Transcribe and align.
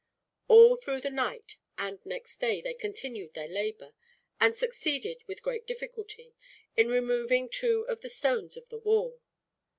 All 0.47 0.77
through 0.77 1.01
the 1.01 1.11
night 1.11 1.57
and 1.77 2.03
next 2.03 2.39
day 2.39 2.59
they 2.59 2.73
continued 2.73 3.35
their 3.35 3.47
labor; 3.47 3.93
and 4.39 4.57
succeeded, 4.57 5.23
with 5.27 5.43
great 5.43 5.67
difficulty, 5.67 6.33
in 6.75 6.87
removing 6.89 7.47
two 7.47 7.83
of 7.87 8.01
the 8.01 8.09
stones 8.09 8.57
of 8.57 8.67
the 8.69 8.79
wall. 8.79 9.19